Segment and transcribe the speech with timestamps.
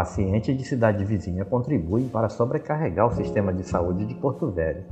[0.00, 4.84] Pacientes de cidade vizinha contribuem para sobrecarregar o sistema de saúde de Porto Velho.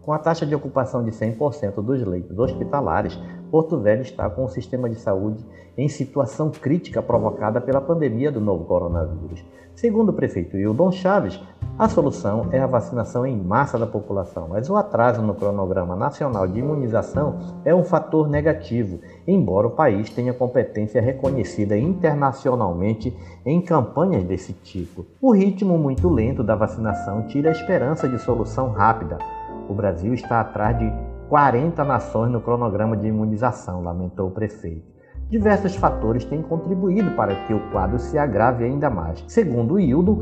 [0.00, 3.18] Com a taxa de ocupação de 100% dos leitos hospitalares,
[3.50, 5.44] Porto Velho está com o sistema de saúde
[5.76, 9.44] em situação crítica provocada pela pandemia do novo coronavírus.
[9.74, 11.42] Segundo o prefeito Hildon Chaves,
[11.82, 16.46] a solução é a vacinação em massa da população, mas o atraso no cronograma nacional
[16.46, 24.24] de imunização é um fator negativo, embora o país tenha competência reconhecida internacionalmente em campanhas
[24.24, 25.04] desse tipo.
[25.20, 29.18] O ritmo muito lento da vacinação tira a esperança de solução rápida
[29.68, 30.92] o Brasil está atrás de
[31.28, 34.92] 40 nações no cronograma de imunização, lamentou o prefeito.
[35.30, 39.24] Diversos fatores têm contribuído para que o quadro se agrave ainda mais.
[39.28, 40.18] Segundo o Hildo,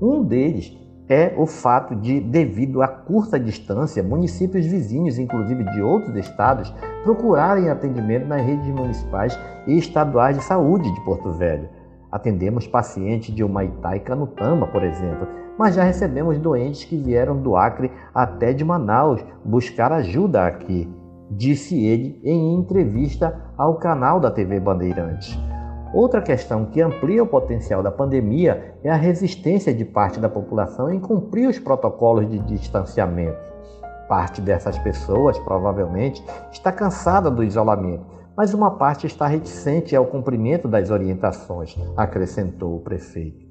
[0.00, 0.74] um deles
[1.08, 7.68] é o fato de, devido à curta distância, municípios vizinhos, inclusive de outros estados, procurarem
[7.68, 11.68] atendimento nas redes municipais e estaduais de saúde de Porto Velho.
[12.10, 15.26] Atendemos pacientes de Humaitá e Canutamba, por exemplo,
[15.58, 20.88] mas já recebemos doentes que vieram do Acre até de Manaus buscar ajuda aqui,
[21.30, 25.38] disse ele em entrevista ao canal da TV Bandeirantes.
[25.94, 30.92] Outra questão que amplia o potencial da pandemia é a resistência de parte da população
[30.92, 33.38] em cumprir os protocolos de distanciamento.
[34.08, 40.66] Parte dessas pessoas, provavelmente, está cansada do isolamento mas uma parte está reticente ao cumprimento
[40.66, 43.44] das orientações, acrescentou o prefeito.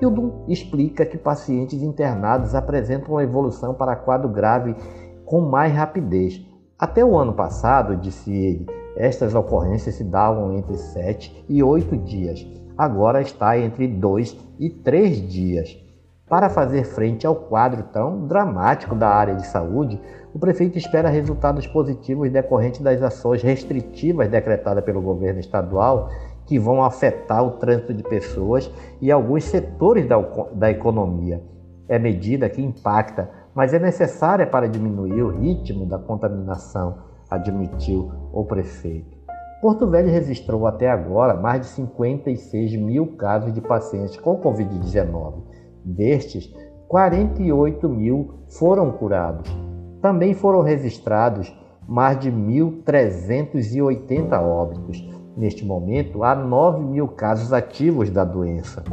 [0.00, 4.76] Hildon explica que pacientes internados apresentam uma evolução para quadro grave
[5.24, 6.44] com mais rapidez.
[6.78, 8.66] Até o ano passado, disse ele,
[8.98, 12.44] estas ocorrências se davam entre 7 e 8 dias.
[12.76, 15.88] Agora está entre 2 e 3 dias.
[16.28, 19.98] Para fazer frente ao quadro tão dramático da área de saúde,
[20.34, 26.10] o prefeito espera resultados positivos decorrentes das ações restritivas decretadas pelo governo estadual
[26.44, 30.18] que vão afetar o trânsito de pessoas e alguns setores da,
[30.52, 31.42] da economia.
[31.88, 36.98] É medida que impacta, mas é necessária para diminuir o ritmo da contaminação,
[37.30, 39.16] admitiu o prefeito.
[39.60, 45.34] Porto Velho registrou até agora mais de 56 mil casos de pacientes com Covid-19.
[45.84, 46.54] Destes,
[46.86, 49.50] 48 mil foram curados.
[50.00, 51.52] Também foram registrados
[51.88, 55.04] mais de 1.380 óbitos.
[55.36, 58.84] Neste momento, há 9 mil casos ativos da doença.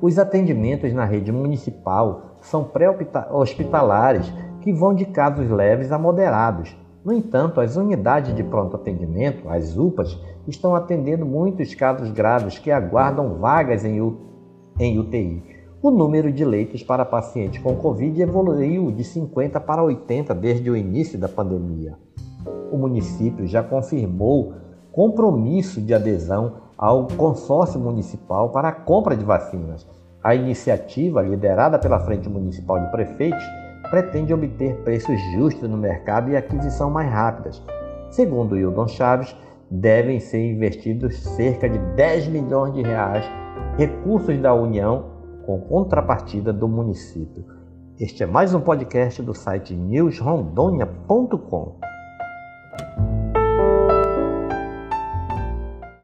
[0.00, 6.76] Os atendimentos na rede municipal são pré-hospitalares, que vão de casos leves a moderados.
[7.08, 10.14] No entanto, as unidades de pronto atendimento, as UPAs,
[10.46, 13.98] estão atendendo muitos casos graves que aguardam vagas em
[14.98, 15.42] UTI.
[15.80, 20.76] O número de leitos para pacientes com Covid evoluiu de 50 para 80 desde o
[20.76, 21.96] início da pandemia.
[22.70, 24.52] O município já confirmou
[24.92, 29.88] compromisso de adesão ao consórcio municipal para a compra de vacinas.
[30.22, 33.42] A iniciativa, liderada pela Frente Municipal de Prefeitos,
[33.90, 37.62] pretende obter preços justos no mercado e aquisição mais rápidas.
[38.10, 39.36] Segundo Hildon Chaves,
[39.70, 43.24] devem ser investidos cerca de 10 milhões de reais,
[43.76, 47.44] recursos da União com contrapartida do município.
[47.98, 51.87] Este é mais um podcast do site newsrondônia.com.